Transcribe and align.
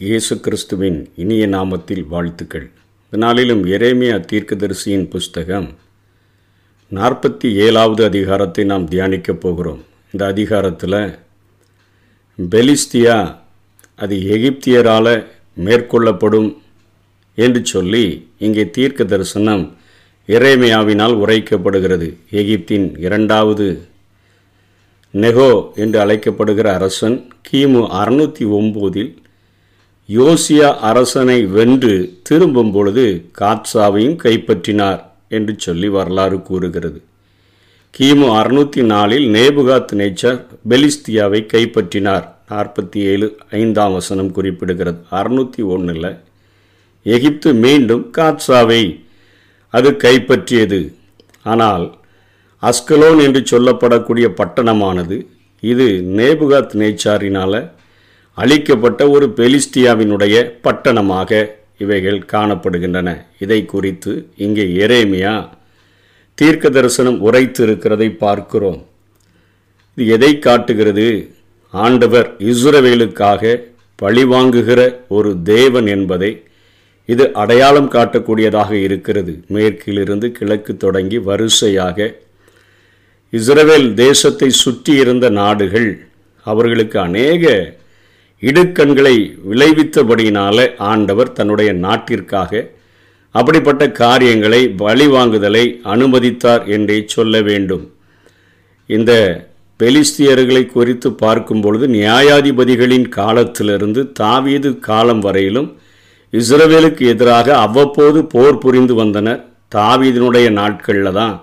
இயேசு 0.00 0.40
கிறிஸ்துவின் 0.40 1.12
இனிய 1.16 1.46
நாமத்தில் 1.46 2.06
வாழ்த்துக்கள். 2.06 2.70
இதனாலும் 3.12 3.20
நாளிலும் 3.24 3.64
எரேமியா 3.64 4.14
தீர்க்கதரிசியின் 4.30 5.08
புஸ்தகம் 5.08 5.66
நாற்பத்தி 6.92 7.52
ஏழாவது 7.54 8.04
அதிகாரத்தை 8.04 8.64
நாம் 8.64 8.88
தியானிக்கப் 8.88 9.40
போகிறோம். 9.40 9.84
இந்த 10.12 10.26
அதிகாரத்தில் 10.26 11.18
பெலிஸ்தியா 12.38 13.36
அது 13.96 14.16
எகிப்தியரால் 14.16 15.26
மேற்கொள்ளப்படும் 15.66 16.56
என்று 17.34 17.64
சொல்லி 17.64 18.28
இங்கே 18.38 18.70
தீர்க்க 18.70 19.04
தரிசனம் 19.04 19.76
இறைமையாவினால் 20.28 21.20
உரைக்கப்படுகிறது. 21.24 22.16
எகிப்தின் 22.30 22.98
இரண்டாவது 22.98 23.88
நெகோ 25.14 25.72
என்று 25.74 25.98
அழைக்கப்படுகிற 26.06 26.74
அரசன் 26.74 27.32
கிமு 27.50 27.82
அறுநூற்றி 28.02 28.46
ஒம்போதில் 28.60 29.18
யோசியா 30.16 30.68
அரசனை 30.76 31.46
வென்று 31.46 32.18
திரும்பும் 32.22 32.72
பொழுது 32.72 33.30
காட்சாவையும் 33.40 34.16
கைப்பற்றினார் 34.16 35.02
என்று 35.28 35.54
சொல்லி 35.56 35.88
வரலாறு 35.88 36.42
கூறுகிறது. 36.42 37.02
கிமு 37.98 38.28
அறுநூற்றி 38.38 38.82
நாலில் 38.82 39.26
நேபுகாத் 39.28 39.92
நேச்சர் 39.92 40.44
பெலிஸ்தியாவை 40.68 41.40
கைப்பற்றினார். 41.46 42.26
நாற்பத்தி 42.50 42.96
ஏழு 42.96 43.36
ஐந்தாம் 43.50 43.92
வசனம் 43.92 44.34
குறிப்பிடுகிறது. 44.34 44.96
அறுநூற்றி 45.10 45.64
ஒன்றில் 45.64 46.16
எகிப்து 47.02 47.52
மீண்டும் 47.54 48.12
காட்சாவை 48.18 49.00
அது 49.68 49.90
கைப்பற்றியது. 49.90 50.94
ஆனால் 51.42 51.98
அஸ்கலோன் 52.62 53.20
என்று 53.22 53.42
சொல்லப்படக்கூடிய 53.50 54.28
பட்டணமானது 54.40 55.26
இது 55.60 55.86
நேபுகாத் 56.16 56.74
நேச்சாரினால் 56.82 57.70
அழிக்கப்பட்ட 58.38 59.00
ஒரு 59.10 59.26
பெலிஸ்டியாவினுடைய 59.38 60.34
பட்டணமாக 60.66 61.40
இவைகள் 61.84 62.20
காணப்படுகின்றன. 62.32 63.08
இதை 63.38 63.60
குறித்து 63.64 64.12
இங்கே 64.44 64.64
எரேமியா 64.84 65.34
தீர்க்க 66.38 66.70
தரிசனம் 66.76 67.18
உரைத்து 67.20 67.60
இருக்கிறதை 67.66 68.08
பார்க்கிறோம். 68.24 68.80
இது 69.96 70.06
எதை 70.16 70.32
காட்டுகிறது? 70.38 71.08
ஆண்டவர் 71.74 72.28
இஸ்ரவேலுக்காக 72.50 73.42
பழிவாங்குகிற 73.98 74.80
ஒரு 75.16 75.30
தேவன் 75.42 75.88
என்பதை 75.96 76.30
இது 77.08 77.24
அடையாளம் 77.42 77.90
காட்டக்கூடியதாக 77.94 78.70
இருக்கிறது. 78.86 79.32
மேற்கிலிருந்து 79.54 80.28
கிழக்கு 80.38 80.72
தொடங்கி 80.76 81.18
வரிசையாக 81.28 82.08
இஸ்ரவேல் 83.32 83.88
தேசத்தை 83.94 84.48
சுற்றி 84.62 84.92
இருந்த 85.02 85.26
நாடுகள் 85.40 85.90
அவர்களுக்கு 86.46 86.96
அநேக 87.00 87.44
இடுக்கண்களை 88.42 89.16
விளைவித்தபடியினால 89.50 90.58
ஆண்டவர் 90.92 91.32
தன்னுடைய 91.38 91.70
நாட்டிற்காக 91.86 92.62
அப்படிப்பட்ட 93.34 93.84
காரியங்களை 94.02 94.60
பழிவாங்குதலை 94.82 95.64
அனுமதித்தார் 95.92 96.64
என்றே 96.76 96.96
சொல்ல 97.14 97.34
வேண்டும். 97.48 97.84
இந்த 98.86 99.12
பெலிஸ்தியர்களை 99.80 100.62
குறித்து 100.66 101.08
பார்க்கும் 101.24 101.60
பொழுது 101.64 101.86
நியாயாதிபதிகளின் 101.88 103.06
காலத்திலிருந்து 103.18 104.00
தாவீது 104.12 104.70
காலம் 104.88 105.22
வரையிலும் 105.26 105.68
இஸ்ரவேலுக்கு 106.32 107.04
எதிராக 107.12 107.48
அவ்வப்போது 107.66 108.18
போர் 108.34 108.60
புரிந்து 108.64 108.94
வந்தனர். 108.94 109.40
தாவீதினுடைய 109.74 110.46
நாட்களில் 110.60 111.16
தான் 111.20 111.36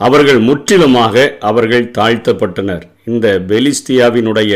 அவர்கள் 0.00 0.40
முற்றிலுமாக 0.48 1.14
அவர்கள் 1.50 1.90
தாழ்த்தப்பட்டனர். 1.98 2.84
இந்த 3.10 3.26
பெலிஸ்தியாவினுடைய 3.50 4.54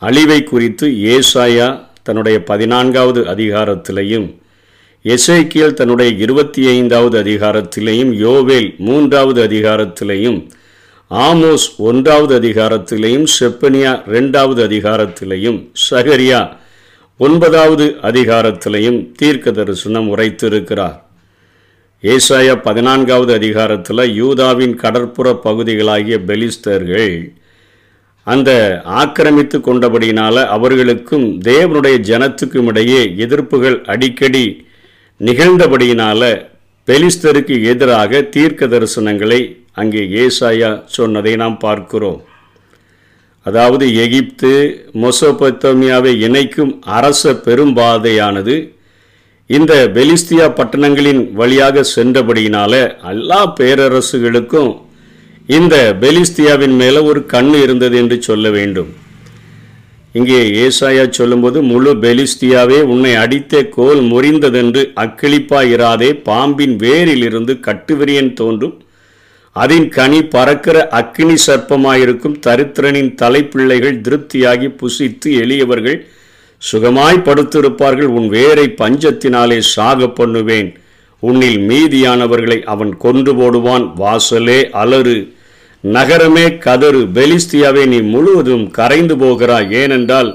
அழிவை 0.00 0.44
குறித்து 0.44 0.86
ஏசாயா 1.14 1.68
தன்னுடைய 2.02 2.36
பதினான்காவது 2.44 3.20
அதிகாரத்திலையும் 3.24 4.28
எசைக்கியல் 5.04 5.72
தன்னுடைய 5.72 6.10
இருபத்தி 6.24 6.62
ஐந்தாவது 6.68 7.22
அதிகாரத்திலேயும் 7.22 8.12
யோவேல் 8.24 8.76
மூன்றாவது 8.78 9.40
அதிகாரத்திலேயும் 9.46 10.38
ஆமோஸ் 11.10 11.66
ஒன்றாவது 11.78 12.40
அதிகாரத்திலேயும் 12.40 13.26
செப்பனியா 13.40 13.92
ரெண்டாவது 14.14 14.60
அதிகாரத்திலேயும் 14.68 15.58
சகரியா 15.90 16.40
ஒன்பதாவது 17.16 17.86
அதிகாரத்திலையும் 18.02 19.12
தீர்க்க 19.12 19.50
தரிசனம் 19.50 20.16
உரைத்திருக்கிறார். 20.16 20.98
ஏசாயா 22.02 22.54
பதினான்காவது 22.62 23.32
அதிகாரத்தில் 23.34 24.04
யூதாவின் 24.14 24.76
கடற்புற 24.80 25.34
பகுதிகளாகிய 25.42 26.18
பெலிஸ்தர்கள் 26.26 27.16
அந்த 28.24 28.82
ஆக்கிரமித்து 28.84 29.58
கொண்டபடியினால 29.58 30.46
அவர்களுக்கும் 30.46 31.40
தேவனுடைய 31.40 31.96
ஜனத்துக்கும் 32.00 32.66
இடையே 32.66 33.02
எதிர்ப்புகள் 33.04 33.84
அடிக்கடி 33.84 34.66
நிகழ்ந்தபடியினால 35.18 36.48
பெலிஸ்தருக்கு 36.88 37.64
எதிராக 37.64 38.20
தீர்க்க 38.20 38.66
தரிசனங்களை 38.66 39.56
அங்கே 39.72 39.98
ஏசாயா 39.98 40.82
சொன்னதை 40.86 41.36
நாம் 41.36 41.58
பார்க்கிறோம். 41.58 42.24
அதாவது 43.42 43.94
எகிப்து 43.94 44.52
மொசோபத்தோமியாவை 44.94 46.16
இணைக்கும் 46.16 46.82
அரச 46.86 47.32
பெரும்பாதையானது 47.32 48.72
இந்த 49.46 49.90
பெலிஸ்தியா 49.94 50.46
பட்டணங்களின் 50.58 51.32
வழியாக 51.32 51.84
சென்றபடியினால 51.96 53.00
எல்லா 53.08 53.54
பேரரசுகளுக்கும் 53.60 54.80
இந்த 55.56 55.76
பெலிஸ்தியாவின் 56.00 56.74
மேலே 56.80 57.00
ஒரு 57.10 57.20
கண் 57.26 57.52
இருந்தது 57.62 57.96
என்று 57.96 58.16
சொல்ல 58.22 58.50
வேண்டும். 58.50 58.90
இங்கே 60.12 60.38
ஏசாயா 60.64 61.04
சொல்லும்போது 61.10 61.62
முழு 61.62 61.92
பெலிஸ்தியாவே 61.94 62.78
உன்னை 62.92 63.14
அடித்த 63.14 63.62
கோல் 63.76 64.00
முறிந்ததென்று 64.02 64.82
அக்கிளிப்பாயிராதே 65.04 66.10
பாம்பின் 66.28 66.76
வேரிலிருந்து 66.76 67.54
கட்டுவிரியன் 67.66 68.32
தோன்றும். 68.32 68.76
அதன் 69.52 69.88
கனி 69.88 70.20
பறக்கிற 70.34 70.88
அக்கினி 70.88 71.36
சர்ப்பமாயிருக்கும். 71.46 72.36
தரித்திரனின் 72.46 73.12
தலைப்பிள்ளைகள் 73.14 74.00
திருப்தியாகி 74.06 74.70
புசித்து 74.80 75.30
எளியவர்கள் 75.42 75.98
சுகமாய் 76.62 77.24
படுத்திருப்பார்கள். 77.28 78.10
உன் 78.18 78.28
வேரை 78.28 78.66
பஞ்சத்தினாலே 78.82 79.58
சாக 79.74 80.08
பண்ணுவேன். 80.08 80.70
உன்னில் 81.22 81.60
மீதியானவர்களை 81.70 82.58
அவன் 82.74 82.96
கொன்று 82.96 83.34
போடுவான். 83.34 83.86
வாசலே 83.96 84.60
அலறு. 84.82 85.18
நகரமே 85.84 86.46
கதறு. 86.66 87.02
பெலிஸ்தியாவே 87.16 87.86
நீ 87.86 88.00
முழுவதும் 88.00 88.70
கரைந்து 88.70 89.16
போகிறாய். 89.18 89.68
ஏனென்றால் 89.72 90.30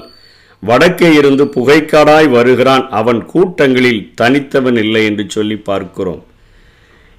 வடக்கே 0.62 1.10
இருந்து 1.14 1.44
புகைக்காடாய் 1.44 2.28
வருகிறான். 2.28 2.84
அவன் 2.90 3.26
கூட்டங்களில் 3.26 4.00
தனித்தவன் 4.20 4.78
இல்லை 4.84 5.04
என்று 5.04 5.24
சொல்லி 5.28 5.56
பார்க்கிறோம். 5.56 6.24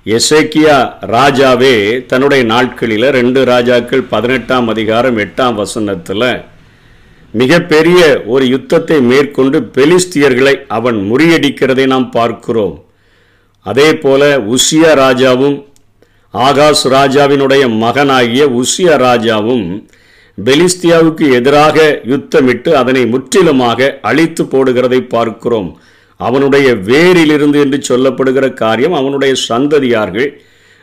எசேக்கியா 0.06 0.76
ராஜாவே 1.16 2.06
தன்னுடைய 2.06 2.44
நாட்களில் 2.44 3.08
ரெண்டு 3.10 3.46
ராஜாக்கள் 3.46 4.04
பதினெட்டாம் 4.04 4.68
அதிகாரம் 4.68 5.18
எட்டாம் 5.18 5.54
வசனத்தில் 5.54 6.30
மிகப்பெரிய 7.32 8.24
ஒரு 8.26 8.48
யுத்தத்தை 8.48 9.02
மேற்கொண்டு 9.02 9.60
பெலிஸ்தியர்களை 9.78 10.54
அவன் 10.68 11.00
முறியடிக்கிறதை 11.12 11.86
நாம் 11.86 12.12
பார்க்கிறோம். 12.12 12.76
அதே 13.62 13.96
போல 13.96 14.38
உசியா 14.40 14.92
ராஜாவும் 15.04 15.58
ஆகாஷ் 16.34 16.84
ராஜாவினுடைய 16.96 17.64
மகனாகிய 17.84 18.44
உசியா 18.62 18.96
ராஜாவும் 19.06 19.68
பெலிஸ்தியாவுக்கு 20.38 21.26
எதிராக 21.34 22.02
யுத்தமிட்டு 22.12 22.72
அதனை 22.72 23.04
முற்றிலுமாக 23.06 24.00
அழித்து 24.02 24.44
போடுகிறதை 24.44 25.00
பார்க்கிறோம். 25.16 25.70
அவனுடைய 26.20 26.68
வேரிலிருந்து 26.90 27.58
என்று 27.66 27.80
சொல்லப்படுகிற 27.90 28.46
காரியம் 28.54 28.94
அவனுடைய 28.94 29.34
சந்ததியார்கள் 29.50 30.30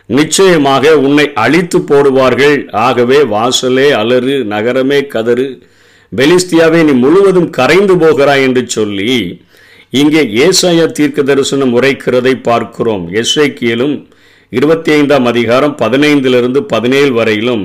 நிச்சயமாக 0.06 0.98
உன்னை 0.98 1.26
அழித்து 1.44 1.78
போடுவார்கள். 1.78 2.56
ஆகவே 2.86 3.18
வாசலே 3.34 3.86
அலறு 4.00 4.44
நகரமே 4.44 5.06
கதறு. 5.06 5.48
பெலிஸ்தியாவை 6.12 6.80
நீ 6.82 6.92
முழுவதும் 7.04 7.50
கரைந்து 7.50 7.94
போகிறாய் 7.96 8.42
என்று 8.42 8.64
சொல்லி 8.68 9.14
இங்கே 9.90 10.22
ஏசாய 10.46 10.86
தீர்க்க 10.92 11.22
தரிசனம் 11.22 11.74
உரைக்கிறதை 11.78 12.34
பார்க்கிறோம். 12.48 13.04
எஸ்ஐக்கியலும் 13.22 13.96
இருபத்தி 14.54 14.90
ஐந்தாம் 14.92 15.26
அதிகாரம் 15.26 15.74
பதினைந்திலிருந்து 15.78 16.60
பதினேழு 16.66 17.12
வரையிலும் 17.12 17.64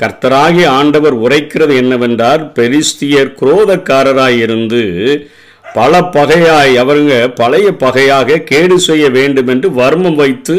கர்த்தராகி 0.00 0.64
ஆண்டவர் 0.70 1.16
உரைக்கிறது 1.20 1.74
என்னவென்றால் 1.76 2.42
பெலிஸ்தியர் 2.52 3.30
குரோதக்காரராயிருந்து 3.38 4.82
பல 5.64 6.00
பகையாய் 6.14 6.74
அவருங்க 6.76 7.14
பழைய 7.34 7.68
பகையாக 7.76 8.38
கேடு 8.42 8.76
செய்ய 8.80 9.04
வேண்டும் 9.10 9.48
என்று 9.48 9.68
வர்மம் 9.72 10.14
வைத்து 10.14 10.56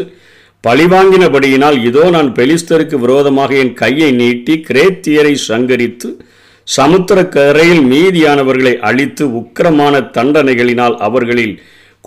பழிவாங்கினபடியினால் 0.64 1.78
இதோ 1.84 2.04
நான் 2.10 2.30
பெலிஸ்தருக்கு 2.32 2.98
விரோதமாக 3.00 3.54
என் 3.56 3.74
கையை 3.74 4.10
நீட்டி 4.14 4.56
கிரேத்தியரை 4.62 5.34
சங்கரித்து 5.44 6.10
சமுத்திர 6.68 7.20
கரையில் 7.28 7.84
மீதியானவர்களை 7.86 8.74
அழித்து 8.82 9.24
உக்கிரமான 9.34 9.96
தண்டனைகளினால் 10.14 10.96
அவர்களில் 11.00 11.56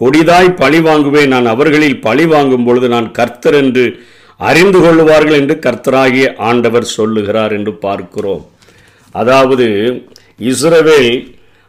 கொடிதாய் 0.01 0.49
பழி 0.61 0.81
வாங்குவேன். 0.81 1.33
நான் 1.35 1.47
அவர்களில் 1.53 2.03
பழி 2.07 2.27
வாங்கும் 2.27 2.67
பொழுது 2.67 2.89
நான் 2.95 3.09
கர்த்தர் 3.19 3.55
என்று 3.55 3.85
அறிந்து 4.37 4.79
கொள்ளுவார்கள் 4.79 5.39
என்று 5.41 5.55
கர்த்தராகிய 5.67 6.27
ஆண்டவர் 6.49 6.87
சொல்லுகிறார் 6.97 7.53
என்று 7.59 7.73
பார்க்கிறோம். 7.87 8.45
அதாவது 9.15 9.67
இஸ்ரவேல் 10.41 11.13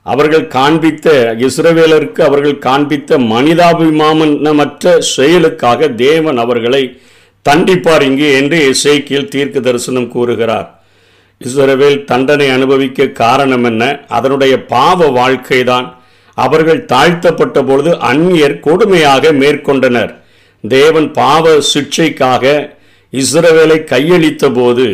அவர்கள் 0.05 0.47
காண்பித்த 0.47 1.07
இஸ்ரவேலருக்கு 1.47 2.21
அவர்கள் 2.21 2.57
காண்பித்த 2.57 3.17
மனிதாபிமானமற்ற 3.33 4.93
செயலுக்காக 5.15 5.89
தேவன் 6.05 6.37
அவர்களை 6.37 6.83
தண்டிப்பார் 7.45 8.05
இங்கே 8.09 8.29
என்று 8.39 8.57
இசைக்கியில் 8.73 9.31
தீர்க்க 9.33 9.59
தரிசனம் 9.59 10.11
கூறுகிறார். 10.15 10.67
இஸ்ரவேல் 11.41 11.99
தண்டனை 12.11 12.49
அனுபவிக்க 12.49 13.07
காரணம் 13.23 13.63
என்ன? 13.63 13.83
அதனுடைய 14.07 14.53
பாவ 14.73 15.07
வாழ்க்கை 15.19 15.63
தான் 15.63 15.87
அவர்கள் 16.43 16.81
தாழ்த்தப்பட்ட 16.91 17.57
பொழுது 17.69 17.91
அந்நியர் 18.11 18.55
கொடுமையாக 18.65 19.31
மேற்கொண்டனர். 19.41 20.11
தேவன் 20.63 21.07
பாவ 21.19 21.45
சிக்ஷைக்காக 21.73 22.45
இஸ்ரவேலை 23.13 23.79
கையளித்த 23.91 24.45
போது 24.59 24.85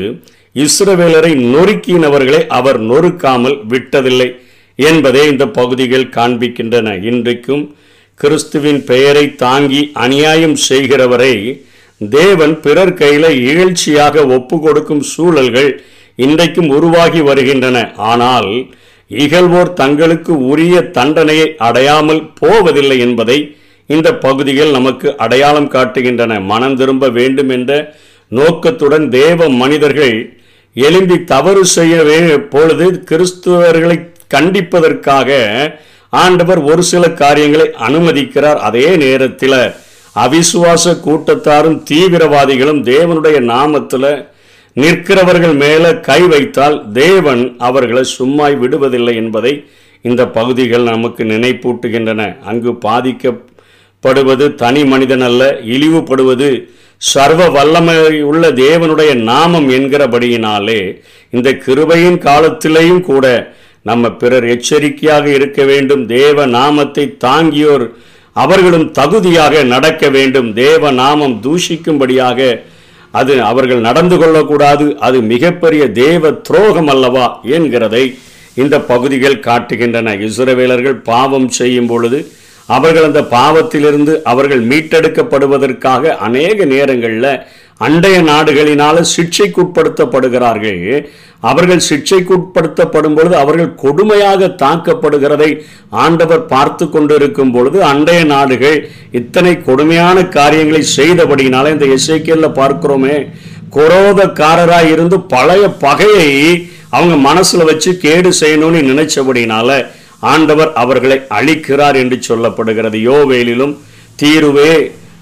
இஸ்ரவேலரை 0.66 1.32
நொறுக்கினவர்களை 1.54 2.42
அவர் 2.58 2.80
நொறுக்காமல் 2.90 3.58
விட்டதில்லை 3.72 4.30
என்பதே 4.80 5.24
இந்த 5.32 5.46
பகுதிகள் 5.60 6.06
காண்பிக்கின்றன. 6.18 6.88
இன்றைக்கும் 7.10 7.64
கிறிஸ்துவின் 8.20 8.82
பெயரை 8.90 9.26
தாங்கி 9.44 9.82
அநியாயம் 10.04 10.58
செய்கிறவரை 10.70 11.34
தேவன் 12.02 12.54
பிறர் 12.64 12.94
கையில 13.02 13.26
இகழ்ச்சியாக 13.50 14.26
ஒப்பு 14.38 14.56
கொடுக்கும் 14.60 15.04
சூழல்கள் 15.14 15.72
இன்றைக்கும் 16.26 16.70
உருவாகி 16.78 17.22
வருகின்றன. 17.30 17.78
ஆனால் 18.12 18.50
இகழ்வோர் 19.10 19.74
தங்களுக்கு 19.74 20.34
உரிய 20.48 20.76
தண்டனையை 20.98 21.48
அடையாமல் 21.58 22.22
போவதில்லை 22.40 22.98
என்பதை 23.00 23.38
இந்த 23.86 24.10
பகுதிகள் 24.16 24.72
நமக்கு 24.72 25.08
அடையாளம் 25.18 25.72
காட்டுகின்றன. 25.72 26.40
மனம் 26.52 26.76
திரும்ப 26.76 27.10
வேண்டும் 27.10 27.50
என்ற 27.50 27.72
நோக்கத்துடன் 28.28 29.10
தேவ 29.10 29.50
மனிதர்கள் 29.62 30.16
எழும்பி 30.74 31.24
தவறு 31.24 31.66
செய்யவே 31.66 32.20
பொழுது 32.54 32.86
கிறிஸ்துவர்களை 33.10 33.98
கண்டிப்பதற்காக 34.36 35.30
ஆண்டவர் 36.10 36.62
ஒரு 36.62 36.84
சில 36.84 37.04
காரியங்களை 37.10 37.68
அனுமதிக்கிறார். 37.88 38.60
அதே 38.68 38.96
நேரத்தில் 38.96 39.60
அவிசுவாச 40.16 40.94
கூட்டத்தாரும் 41.06 41.78
தீவிரவாதிகளும் 41.90 42.82
தேவனுடைய 42.92 43.38
நாமத்தில் 43.54 44.10
நிற்கிறவர்கள் 44.74 45.56
மேல 45.56 45.84
கை 46.10 46.22
வைத்தால் 46.22 46.78
தேவன் 46.92 47.44
அவர்களை 47.58 48.04
சும்மாய் 48.04 48.56
விடுவதில்லை 48.62 49.16
என்பதை 49.16 49.54
இந்த 50.02 50.22
பகுதிகள் 50.28 50.84
நமக்கு 50.84 51.24
நினைப்பூட்டுகின்றன. 51.24 52.22
அங்கு 52.42 52.72
பாதிக்கப்படுவது 52.86 54.56
தனி 54.56 54.86
மனிதன் 54.86 55.22
அல்ல 55.22 55.60
இழிவுபடுவது 55.66 56.50
சர்வ 56.98 57.50
வல்லமை 57.50 58.22
உள்ள 58.22 58.52
தேவனுடைய 58.52 59.12
நாமம் 59.32 59.70
என்கிறபடியினாலே 59.70 60.82
இந்த 61.30 61.50
கிருபையின் 61.66 62.20
காலத்திலேயும் 62.28 63.02
கூட 63.02 63.56
நம்ம 63.90 64.12
பிறர் 64.12 64.46
எச்சரிக்கையாக 64.46 65.26
இருக்க 65.30 65.64
வேண்டும். 65.64 66.04
தேவ 66.08 66.46
நாமத்தை 66.58 67.06
தாங்கியோர் 67.26 67.86
அவர்களும் 68.36 68.92
தகுதியாக 68.92 69.64
நடக்க 69.64 70.10
வேண்டும். 70.10 70.54
தேவ 70.54 70.92
நாமம் 70.92 71.36
தூஷிக்கும்படியாக 71.44 72.40
அது 73.14 73.34
அவர்கள் 73.44 73.80
நடந்து 73.80 74.16
கொள்ளக்கூடாது 74.18 74.86
அது 75.00 75.18
மிகப்பெரிய 75.34 75.84
தேவ 76.04 76.32
துரோகம் 76.48 76.88
அல்லவா 76.88 77.26
என்கிறதை 77.56 78.04
இந்த 78.62 78.76
பகுதிகள் 78.92 79.44
காட்டுகின்றன. 79.48 80.16
இஸ்ரவேலர்கள் 80.28 80.98
பாவம் 81.04 81.50
செய்யும் 81.60 81.88
பொழுது 81.88 82.20
அவர்கள் 82.68 83.04
அந்த 83.04 83.22
பாவத்திலிருந்து 83.22 84.22
அவர்கள் 84.24 84.62
மீட்டெடுக்கப்படுவதற்காக 84.62 86.18
அநேக 86.18 86.66
நேரங்களில் 86.66 87.46
அண்டைய 87.82 88.22
நாடுகளினால 88.22 89.02
சிக்ஷைக்குட்படுத்தப்படுகிறார்கள். 89.16 91.08
அவர்கள் 91.40 91.88
சிக்ஷைக்குட்படுத்தப்படும் 91.90 93.14
பொழுது 93.14 93.38
அவர்கள் 93.38 93.76
கொடுமையாக 93.76 94.48
தாக்கப்படுகிறதை 94.48 95.62
ஆண்டவர் 95.90 96.46
பார்த்து 96.46 96.90
கொண்டிருக்கும் 96.90 97.52
பொழுது 97.52 97.84
அண்டைய 97.84 98.26
நாடுகள் 98.26 98.88
இத்தனை 99.12 99.62
கொடுமையான 99.62 100.28
காரியங்களை 100.28 100.84
செய்தபடினால 100.96 101.72
இந்த 101.72 101.86
இசைக்கல்ல 101.86 102.50
பார்க்கிறோமே 102.54 103.30
குரோதக்காரராக 103.70 104.92
இருந்து 104.92 105.22
பழைய 105.22 105.70
பகையை 105.70 106.30
அவங்க 106.90 107.16
மனசுல 107.30 107.64
வச்சு 107.64 107.98
கேடு 107.98 108.32
செய்யணும்னு 108.42 108.82
நினைச்சபடினால 108.82 109.86
ஆண்டவர் 110.32 110.72
அவர்களை 110.82 111.18
அழிக்கிறார் 111.38 111.98
என்று 112.02 112.18
சொல்லப்படுகிறது. 112.30 112.98
யோவேலிலும் 113.10 113.74
தீருவே 114.22 114.74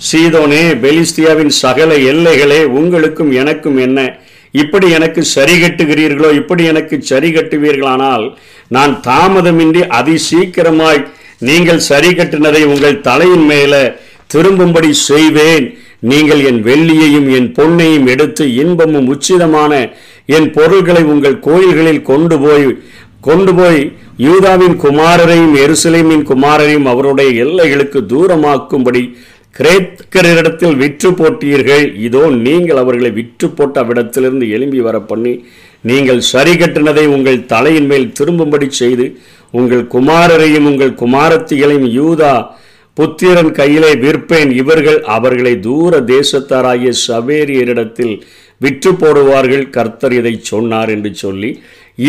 சீதோனே 0.09 0.63
பெலிஸ்தியாவின் 0.83 1.53
சகல 1.63 1.92
எல்லைகளே 2.12 2.62
உங்களுக்கும் 2.80 3.31
எனக்கும் 3.42 3.80
என்ன? 3.86 4.00
இப்படி 4.62 4.88
எனக்கு 4.98 5.21
சரி 5.36 5.56
கட்டுகிறீர்களோ 5.62 6.30
இப்படி 6.39 6.63
எனக்கு 6.71 6.95
சரி 7.12 7.30
கட்டுவீர்களானால் 7.36 8.25
நான் 8.75 8.94
தாமதமின்றி 9.07 9.81
அதி 10.00 10.15
சீக்கிரமாய் 10.30 11.01
நீங்கள் 11.50 11.86
சரி 11.89 12.09
கட்டினதை 12.18 12.63
உங்கள் 12.74 13.03
தலையின் 13.07 13.45
மேல 13.51 13.74
திரும்பும்படி 14.33 14.92
செய்வேன். 15.09 15.65
நீங்கள் 16.12 16.42
என் 16.50 16.62
வெள்ளியையும் 16.68 17.27
என் 17.38 17.50
பொன்னையும் 17.57 18.07
எடுத்து 18.13 18.44
இன்பமும் 18.62 19.09
உச்சிதமான 19.13 19.74
என் 20.36 20.48
பொருள்களை 20.56 21.03
உங்கள் 21.13 21.38
கோயில்களில் 21.48 22.07
கொண்டு 22.12 22.36
போய் 22.45 22.68
கொண்டு 23.27 23.51
போய் 23.59 23.81
யூதாவின் 24.27 24.75
குமாரரையும் 24.83 25.56
எருசலேமின் 25.63 26.25
குமாரரையும் 26.31 26.89
அவருடைய 26.94 27.29
எல்லைகளுக்கு 27.45 28.00
தூரமாக்கும்படி 28.13 29.03
கிரேத்கரிடத்தில் 29.56 30.75
விற்று 30.81 31.09
போட்டீர்கள். 31.12 31.85
இதோ 32.07 32.23
நீங்கள் 32.45 32.81
அவர்களை 32.83 33.12
விற்று 33.18 33.47
போட்ட 33.50 33.75
அவ்விடத்திலிருந்து 33.81 34.45
எழும்பி 34.56 34.79
வர 34.88 34.97
பண்ணி 35.09 35.33
நீங்கள் 35.89 36.21
சரி 36.31 36.53
கட்டினதை 36.57 37.06
உங்கள் 37.15 37.45
தலையின் 37.53 37.89
மேல் 37.91 38.07
திரும்பும்படி 38.18 38.68
செய்து 38.81 39.06
உங்கள் 39.59 39.85
குமாரரையும் 39.95 40.67
உங்கள் 40.71 41.00
குமாரத்திகளையும் 41.03 41.89
யூதா 42.00 42.33
புத்திரன் 42.97 43.51
கையிலே 43.59 43.91
விற்பேன். 44.03 44.51
இவர்கள் 44.62 45.00
அவர்களை 45.15 45.53
தூர 45.67 46.00
தேசத்தாராகிய 46.13 46.91
சவேரியரிடத்தில் 47.07 48.15
விற்று 48.63 48.92
போடுவார்கள் 48.94 49.66
கர்த்தர் 49.75 50.16
இதை 50.19 50.34
சொன்னார் 50.52 50.92
என்று 50.96 51.12
சொல்லி 51.24 51.50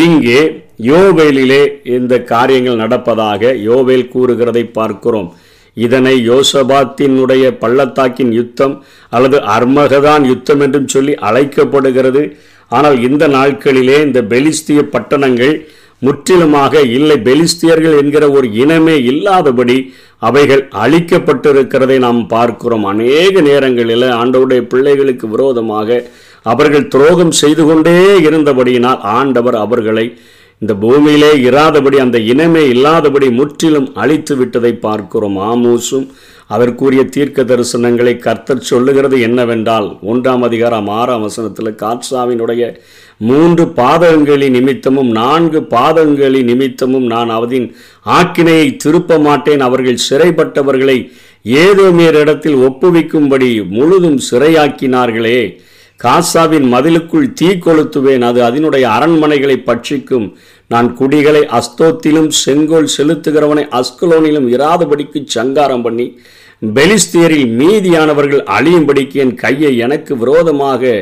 இங்கே 0.03 0.41
யோவேலிலே 0.89 1.63
இந்த 1.97 2.13
காரியங்கள் 2.33 2.81
நடப்பதாக 2.83 3.51
யோவேல் 3.69 4.11
கூறுகிறதை 4.13 4.63
பார்க்கிறோம். 4.77 5.29
இதனை 5.77 6.15
யோசபாத்தினுடைய 6.31 7.45
பள்ளத்தாக்கின் 7.61 8.33
யுத்தம் 8.39 8.75
அல்லது 9.15 9.37
அர்மகதான் 9.55 10.23
யுத்தம் 10.31 10.61
என்றும் 10.65 10.91
சொல்லி 10.95 11.13
அழைக்கப்படுகிறது. 11.27 12.23
ஆனால் 12.71 12.97
இந்த 13.07 13.23
நாட்களிலே 13.37 13.97
இந்த 14.07 14.19
பெலிஸ்திய 14.33 14.81
பட்டணங்கள் 14.93 15.55
முற்றிலுமாக 16.01 16.73
இல்லை. 16.97 17.17
பெலிஸ்தியர்கள் 17.27 17.99
என்கிற 18.01 18.23
ஒரு 18.37 18.47
இனமே 18.63 18.95
இல்லாதபடி 19.11 19.77
அவைகள் 20.29 20.63
அழிக்கப்பட்டிருக்கிறதை 20.83 21.97
நாம் 22.05 22.21
பார்க்கிறோம். 22.35 22.85
அநேக 22.91 23.41
நேரங்களில் 23.49 24.07
ஆண்டவுடைய 24.19 24.61
பிள்ளைகளுக்கு 24.73 25.27
விரோதமாக 25.35 25.99
அவர்கள் 26.43 26.87
துரோகம் 26.87 27.31
செய்து 27.31 27.65
கொண்டே 27.65 28.19
இருந்தபடியினால் 28.19 28.99
ஆண்டவர் 28.99 29.55
அவர்களை 29.55 30.17
இந்த 30.59 30.73
பூமியிலே 30.73 31.31
இராதபடி 31.49 31.97
அந்த 31.97 32.17
இனமே 32.19 32.67
இல்லாதபடி 32.69 33.29
முற்றிலும் 33.29 33.95
அழித்து 33.95 34.35
விட்டதை 34.35 34.73
பார்க்கிறோம். 34.73 35.37
ஆமூசும் 35.37 36.09
அதற்குரிய 36.47 37.03
தீர்க்க 37.03 37.43
தரிசனங்களை 37.43 38.17
கர்த்தர் 38.17 38.59
சொல்லுகிறது 38.59 39.21
என்னவென்றால் 39.21 39.97
ஒன்றாம் 40.05 40.41
அதிகாரம் 40.41 40.87
ஆறாம் 40.87 41.21
வசனத்தில் 41.21 41.79
காட்சாவினுடைய 41.83 42.75
மூன்று 43.17 43.65
பாதகங்களின் 43.65 44.49
நிமித்தமும் 44.49 45.11
நான்கு 45.11 45.59
பாதகங்களின் 45.69 46.43
நிமித்தமும் 46.43 47.05
நான் 47.05 47.29
அவதின் 47.29 47.73
ஆக்கினையை 48.05 48.75
திருப்ப 48.75 49.17
மாட்டேன் 49.17 49.59
அவர்கள் 49.59 50.05
சிறைப்பட்டவர்களை 50.09 51.11
ஏதோ 51.41 51.89
இடத்தில் 51.89 52.55
ஒப்புவிக்கும்படி 52.55 53.69
முழுதும் 53.69 54.19
சிறையாக்கினார்களே. 54.31 55.59
காசாவின் 56.05 56.67
மதிலுக்குள் 56.73 57.27
தீ 57.39 57.49
கொளுத்துவேன். 57.65 58.23
அது 58.29 58.39
அதனுடைய 58.43 58.85
அரண்மனைகளை 58.95 59.57
பட்சிக்கும். 59.69 60.27
நான் 60.71 60.87
குடிகளை 60.99 61.41
அஸ்தோத்திலும் 61.57 62.29
செங்கோல் 62.43 62.93
செலுத்துகிறவனை 62.97 63.65
அஸ்கலோனிலும் 63.79 64.47
இராதபடிக்கு 64.55 65.19
சங்காரம் 65.37 65.83
பண்ணி 65.87 66.07
பெலிஸ்தியரில் 66.75 67.49
மீதியானவர்கள் 67.59 68.43
அழியும்படிக்கு 68.57 69.17
என் 69.23 69.35
கையை 69.35 69.71
எனக்கு 69.85 70.13
விரோதமாக 70.17 70.93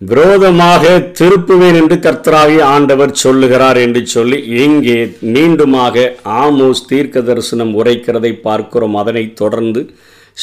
விரோதமாக 0.00 0.84
திருப்புவேன் 1.20 1.78
என்று 1.80 1.96
கர்த்தராகி 2.04 2.58
ஆண்டவர் 2.74 3.12
சொல்லுகிறார் 3.22 3.78
என்று 3.84 4.02
சொல்லி 4.06 4.38
இங்கே 4.64 4.98
மீண்டுமாக 5.34 6.04
ஆமோஸ் 6.42 6.82
தீர்க்க 6.90 7.20
தரிசனம் 7.20 7.72
உரைக்கிறதை 7.80 8.32
பார்க்கிறோம். 8.46 8.98
அதனைத் 9.02 9.36
தொடர்ந்து 9.36 9.82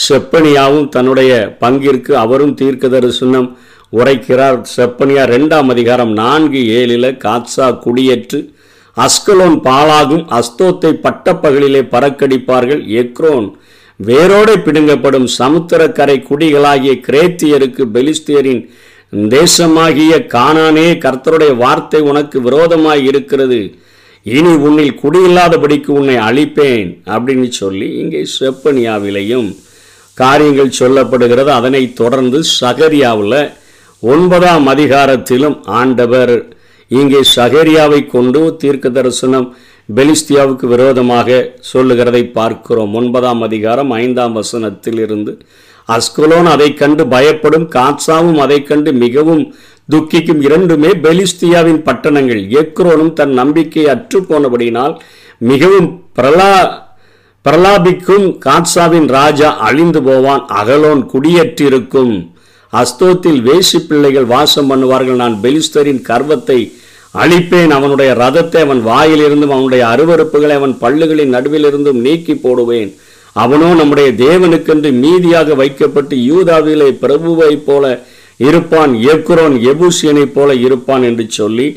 செப்பனியாவும் 0.03 0.87
தன்னுடைய 0.95 1.31
பங்கிற்கு 1.61 2.13
அவரும் 2.23 2.55
தீர்க்க 2.61 2.85
தரிசனம் 2.93 3.47
உரைக்கிறார். 3.93 4.57
செப்பனியா 4.75 5.23
ரெண்டாம் 5.33 5.69
அதிகாரம் 5.73 6.11
நான்கு 6.21 6.61
ஏழில் 6.79 7.09
காட்சா 7.25 7.67
குடியேற்று 7.83 8.39
அஸ்கலோன் 8.97 9.57
பாலாகும் 9.67 10.25
அஸ்தோத்தை 10.39 10.91
பட்டப்பகலிலே 11.05 11.81
பறக்கடிப்பார்கள். 11.93 12.81
எக்ரோன் 13.01 13.47
வேரோடு 13.99 14.53
பிடுங்கப்படும் 14.65 15.27
சமுத்திரக்கரை 15.39 16.17
குடிகளாகிய 16.29 16.93
கிரேத்தியருக்கு 17.07 17.83
பெலிஸ்தியரின் 17.95 18.61
தேசமாகிய 19.33 20.13
காணானே 20.35 20.87
கர்த்தருடைய 21.03 21.51
வார்த்தை 21.63 22.01
உனக்கு 22.11 22.37
விரோதமாய் 22.47 23.03
இருக்கிறது. 23.09 23.59
இனி 24.25 24.53
உன்னில் 24.67 24.99
குடியில்லாதபடிக்கு 25.01 25.91
உன்னை 25.99 26.17
அழிப்பேன் 26.27 26.91
அப்படின்னு 27.15 27.49
சொல்லி 27.61 27.87
இங்கே 28.01 28.21
செப்பனியாவிலையும் 28.37 29.49
காரியங்கள் 30.21 30.77
சொல்லப்படுகிறது. 30.79 31.51
அதனை 31.59 31.81
தொடர்ந்து 32.01 32.39
சகரியாவில் 32.59 33.39
ஒன்பதாம் 34.03 34.67
அதிகாரத்திலும் 34.73 35.57
ஆண்டவர் 35.79 36.35
இங்கே 36.91 37.21
சகரியாவை 37.35 38.01
கொண்டு 38.15 38.41
தீர்க்க 38.61 38.89
தரிசனம் 38.97 39.47
பெலிஸ்தியாவுக்கு 39.97 40.65
விரோதமாக 40.73 41.29
சொல்லுகிறதை 41.71 42.21
பார்க்கிறோம். 42.37 42.93
ஒன்பதாம் 42.99 43.41
அதிகாரம் 43.47 43.91
ஐந்தாம் 44.03 44.35
வசனத்தில் 44.39 44.99
இருந்து 45.05 45.33
அஸ்குலோன் 45.95 46.47
அதை 46.53 46.69
கண்டு 46.81 47.03
பயப்படும் 47.13 47.67
காட்சாவும் 47.75 48.39
அதை 48.45 48.59
கண்டு 48.69 48.91
மிகவும் 49.03 49.43
துக்கிக்கும் 49.93 50.41
இரண்டுமே 50.47 50.91
பெலிஸ்தியாவின் 51.05 51.81
பட்டணங்கள். 51.87 52.41
எக்ரோனும் 52.61 53.13
தன் 53.19 53.35
நம்பிக்கை 53.41 53.83
அற்று 53.93 54.19
போனபடியினால் 54.29 54.95
மிகவும் 55.51 55.89
பிரலா 56.17 56.51
பிரலாபிக்கும் 57.45 58.27
காட்சாவின் 58.37 59.07
ராஜா 59.15 59.49
அழிந்து 59.67 59.99
போவான் 60.03 60.43
அகலோன் 60.59 61.01
குடியேற்றிருக்கும். 61.11 62.13
அஸ்தோத்தில் 62.73 63.41
வேசி 63.47 63.79
பிள்ளைகள் 63.87 64.25
வாசம் 64.25 64.69
பண்ணுவார்கள் 64.71 65.21
நான் 65.23 65.35
பெலிஸ்தரின் 65.43 66.01
கர்வத்தை 66.01 66.59
அழிப்பேன் 67.13 67.73
அவனுடைய 67.77 68.11
ரதத்தை 68.21 68.61
அவன் 68.65 68.81
வாயிலிருந்தும் 68.87 69.53
அவனுடைய 69.55 69.83
அருவறுப்புகளை 69.93 70.55
அவன் 70.61 70.75
பல்லுகளின் 70.81 71.33
நடுவிலிருந்தும் 71.35 72.01
நீக்கி 72.07 72.35
போடுவேன். 72.35 72.89
அவனோ 73.35 73.69
நம்முடைய 73.73 74.09
தேவனுக்கென்று 74.25 74.89
மீதியாக 75.03 75.55
வைக்கப்பட்டு 75.61 76.15
யூதாவிலே 76.31 76.89
பிரபுவைப் 77.03 77.65
போல 77.65 77.85
இருப்பான் 78.47 78.93
எக்குரோன் 79.13 79.55
எபூசியனைப் 79.71 80.35
போல 80.35 80.53
இருப்பான் 80.67 81.03
என்று 81.03 81.25
சொல்லி 81.39 81.67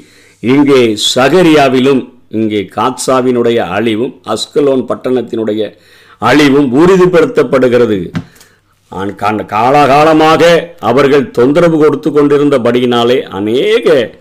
இங்கே 0.53 0.83
சகரியாவிலும் 1.15 2.03
இங்கே 2.31 2.69
காட்சாவினுடைய 2.75 3.57
அழிவும் 3.57 4.21
அஸ்கலோன் 4.27 4.83
பட்டணத்தினுடைய 4.89 5.75
அழிவும் 6.19 6.73
உறுதிப்படுத்தப்படுகிறது. 6.73 8.11
காலகாலமாக 9.47 10.43
அவர்கள் 10.81 11.31
தொந்தரவு 11.31 11.79
கொடுத்து 11.79 12.11
கொண்டிருந்தபடியினாலே 12.11 13.23
அநேக 13.23 14.17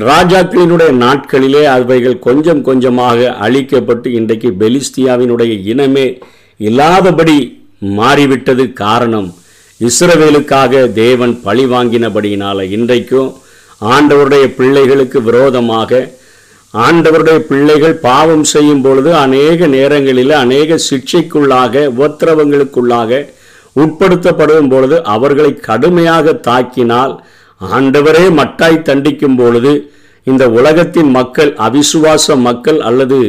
ராஜாக்களினுடைய 0.00 0.90
நாட்களிலே 0.92 1.64
அவைகள் 1.64 2.18
கொஞ்சம் 2.18 2.62
கொஞ்சமாக 2.62 3.36
அழிக்கப்பட்டு 3.40 4.06
இன்றைக்கு 4.12 4.50
பெலிஸ்தியாவினுடைய 4.50 5.52
இனமே 5.64 6.18
இல்லாதபடி 6.56 7.62
மாறிவிட்டது 7.80 8.72
காரணம் 8.72 9.34
இஸ்ரவேலுக்காக 9.80 10.92
தேவன் 10.92 11.40
பழி 11.42 11.64
வாங்கினபடியினால 11.66 12.70
இன்றைக்கும் 12.70 13.36
ஆண்டவருடைய 13.80 14.54
பிள்ளைகளுக்கு 14.54 15.22
விரோதமாக 15.22 16.08
ஆண்டவருடைய 16.74 17.38
பிள்ளைகள் 17.40 17.94
பாவம் 18.00 18.44
செய்யும் 18.44 18.82
பொழுது 18.82 19.10
அநேக 19.16 19.66
நேரங்களில் 19.66 20.34
அநேக 20.34 20.78
சிக்ஷைக்குள்ளாக 20.86 21.84
உபத்திரவங்களுக்குள்ளாக 21.92 23.20
உட்படுத்தப்படும் 23.76 24.70
பொழுது 24.70 24.96
அவர்களை 25.06 25.52
கடுமையாக 25.60 26.34
தாக்கினால் 26.46 27.12
ஆண்டவரே 27.60 28.24
மட்டாய் 28.32 28.84
தண்டிக்கும் 28.84 29.36
பொழுது 29.36 29.72
இந்த 30.26 30.44
உலகத்தின் 30.50 31.10
மக்கள் 31.10 31.50
அவிசுவாச 31.60 32.36
மக்கள் 32.40 32.78
அல்லது 32.80 33.20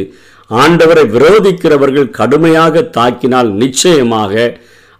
ஆண்டவரை 0.50 1.04
விரோதிக்கிறவர்கள் 1.10 2.08
கடுமையாக 2.10 2.82
தாக்கினால் 2.96 3.50
நிச்சயமாக 3.54 4.34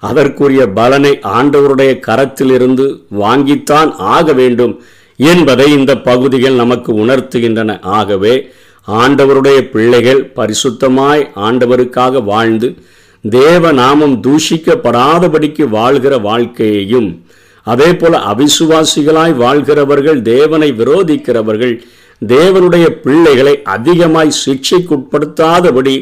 அதற்குரிய 0.03 0.63
பலனை 0.73 1.13
ஆண்டவருடைய 1.35 1.93
கரத்திலிருந்து 2.07 2.87
வாங்கித்தான் 3.19 3.91
ஆக 4.09 4.33
வேண்டும் 4.33 4.75
என்பதை 5.19 5.67
இந்த 5.73 5.93
பகுதிகள் 6.01 6.55
நமக்கு 6.55 6.93
உணர்த்துகின்றன. 7.05 7.71
ஆகவே 7.99 8.35
ஆண்டவருடைய 8.89 9.59
பிள்ளைகள் 9.71 10.23
பரிசுத்தமாய் 10.37 11.23
ஆண்டவருக்காக 11.47 12.23
வாழ்ந்து 12.25 12.69
தேவ 13.25 13.73
நாமம் 13.73 14.17
தூஷிக்கப்படாதபடிக்கு 14.25 15.65
வாழ்கிற 15.69 16.15
வாழ்க்கையையும் 16.19 17.09
அதே 17.67 17.91
போல 17.95 18.15
அவிசுவாசிகளாய் 18.33 19.35
வாழ்கிறவர்கள் 19.35 20.23
தேவனை 20.23 20.69
விரோதிக்கிறவர்கள் 20.73 21.75
தேவனுடைய 22.23 22.87
பிள்ளைகளை 23.05 23.55
அதிகமாய் 23.67 24.39
சிக்ஷைக்குட்படுத்தாதபடி 24.45 25.95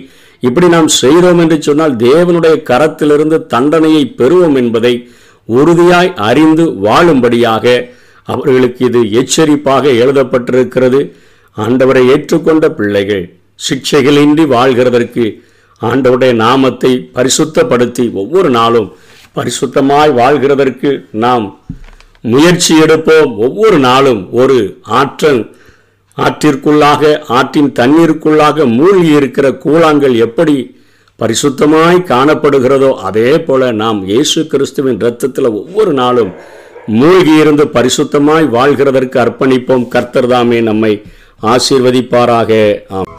இப்படி 0.43 0.69
நாம் 0.69 0.91
செய்கிறோம் 0.95 1.39
என்று 1.39 1.63
சொன்னால் 1.63 1.95
தேவனுடைய 2.01 2.55
கரத்திலிருந்து 2.63 3.37
தண்டனையை 3.47 4.05
பெறுவோம் 4.19 4.57
என்பதை 4.57 4.95
உறுதியாய் 5.49 6.13
அறிந்து 6.21 6.65
வாழும்படியாக 6.83 7.65
அவர்களுக்கு 8.29 8.83
இது 8.89 9.01
எச்சரிப்பாக 9.21 9.85
எழுதப்பட்டிருக்கிறது. 10.03 11.01
ஆண்டவரை 11.57 12.03
ஏற்றுக்கொண்ட 12.15 12.67
பிள்ளைகள் 12.69 13.25
சிக்ஷைகளின்றி 13.69 14.45
வாழ்கிறதற்கு 14.57 15.25
ஆண்டவருடைய 15.81 16.33
நாமத்தை 16.35 16.93
பரிசுத்தப்படுத்தி 17.15 18.05
ஒவ்வொரு 18.13 18.51
நாளும் 18.51 18.89
பரிசுத்தமாய் 19.37 20.13
வாழ்கிறதற்கு 20.21 20.91
நாம் 21.25 21.47
முயற்சி 22.25 22.73
எடுப்போம். 22.85 23.31
ஒவ்வொரு 23.37 23.79
நாளும் 23.79 24.23
ஒரு 24.33 24.59
ஆற்றல் 25.01 25.43
ஆற்றிற்குள்ளாக 26.19 27.13
ஆற்றின் 27.29 27.73
தண்ணீருக்குள்ளாக 27.79 28.67
மூழ்கி 28.79 29.11
இருக்கிற 29.21 29.47
கூழாங்கல் 29.65 30.17
எப்படி 30.17 30.57
பரிசுத்தமாய் 31.19 31.99
காணப்படுகிறதோ 32.03 32.91
அதே 33.09 33.31
போல 33.39 33.73
நாம் 33.73 33.99
இயேசு 34.07 34.41
கிறிஸ்துவின் 34.47 35.01
இரத்தத்தில் 35.01 35.49
ஒவ்வொரு 35.61 35.93
நாளும் 35.93 36.33
மூழ்கியிருந்து 36.87 37.65
பரிசுத்தமாய் 37.75 38.49
வாழ்கிறதற்கு 38.53 39.19
அர்ப்பணிப்போம். 39.25 39.89
கர்த்தர்தாமே 39.95 40.63
நம்மை 40.63 41.03
ஆசீர்வதிப்பாராக. 41.43 42.81
ஆம் 42.89 43.12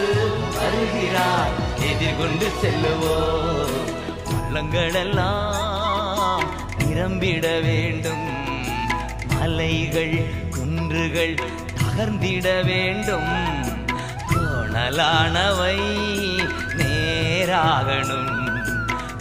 இயேசு 0.00 0.28
வருகிறார். 0.54 1.52
எதிர்கொண்டு 1.90 2.48
செல்லுவோம் 2.62 3.76
உள்ளங்களெல்லாம் 4.32 6.44
நிரம்பிட 6.78 7.60
வேண்டும். 7.60 8.26
மலைகள் 9.38 10.30
குன்றுகள் 10.50 11.34
தகர்ந்திட 11.78 12.64
வேண்டும். 12.64 13.32
கோணலானவை 14.30 15.76
நேராகணும். 16.76 18.32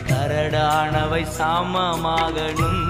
கரடானவை 0.09 1.25
சமமாகணும். 1.39 2.88